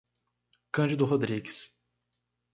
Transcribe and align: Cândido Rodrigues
Cândido 0.71 1.05
Rodrigues 1.05 1.69